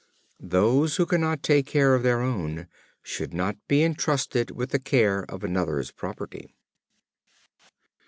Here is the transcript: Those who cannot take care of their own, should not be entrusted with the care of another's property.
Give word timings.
Those 0.43 0.95
who 0.95 1.05
cannot 1.05 1.43
take 1.43 1.67
care 1.67 1.93
of 1.93 2.01
their 2.01 2.21
own, 2.21 2.65
should 3.03 3.35
not 3.35 3.55
be 3.67 3.83
entrusted 3.83 4.49
with 4.49 4.71
the 4.71 4.79
care 4.79 5.23
of 5.29 5.43
another's 5.43 5.91
property. 5.91 6.55